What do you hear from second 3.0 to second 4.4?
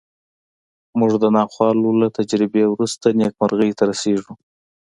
نېکمرغۍ ته رسېږو